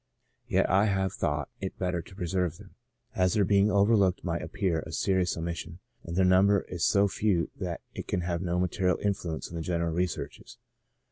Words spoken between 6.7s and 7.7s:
so few